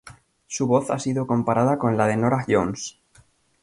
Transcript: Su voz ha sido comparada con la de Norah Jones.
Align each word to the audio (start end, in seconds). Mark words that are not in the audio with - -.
Su 0.47 0.65
voz 0.65 0.89
ha 0.89 0.97
sido 0.97 1.27
comparada 1.27 1.77
con 1.77 1.95
la 1.95 2.07
de 2.07 2.17
Norah 2.17 2.43
Jones. 2.49 2.97